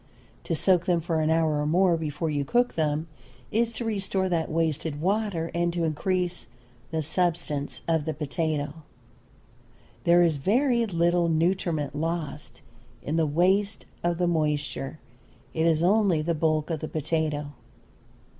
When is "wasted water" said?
4.49-5.51